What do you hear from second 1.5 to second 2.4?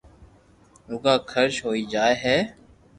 ھوئي جائي ھي